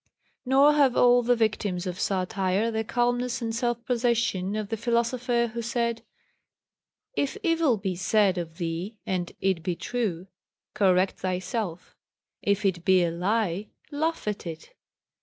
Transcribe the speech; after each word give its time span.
Nor 0.47 0.73
have 0.73 0.97
all 0.97 1.21
the 1.21 1.35
victims 1.35 1.85
of 1.85 1.99
satire 1.99 2.71
the 2.71 2.83
calmness 2.83 3.39
and 3.39 3.53
self 3.53 3.85
possession 3.85 4.55
of 4.55 4.69
the 4.69 4.75
philosopher 4.75 5.51
who 5.53 5.61
said: 5.61 6.01
"If 7.15 7.37
evil 7.43 7.77
be 7.77 7.95
said 7.95 8.39
of 8.39 8.57
thee, 8.57 8.97
and 9.05 9.31
it 9.41 9.61
be 9.61 9.75
true, 9.75 10.25
correct 10.73 11.19
thyself; 11.19 11.95
if 12.41 12.65
it 12.65 12.83
be 12.83 13.03
a 13.03 13.11
lie, 13.11 13.67
laugh 13.91 14.27
at 14.27 14.47
it." 14.47 14.73